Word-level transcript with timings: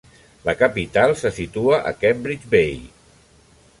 La 0.45 0.53
capital 0.61 1.13
se 1.19 1.31
situa 1.39 1.79
a 1.91 1.93
Cambridge 2.05 2.51
Bay. 2.55 2.85